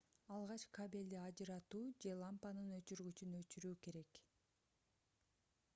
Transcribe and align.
алгач 0.35 0.61
кабелди 0.77 1.19
ажыратуу 1.25 1.81
же 2.05 2.15
лампанын 2.23 2.73
өчүргүчүн 2.79 3.37
өчүрүү 3.43 3.75
керек 3.89 4.21